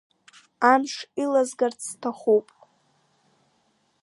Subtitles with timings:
[0.71, 2.47] Амш илазгарц сҭахуп.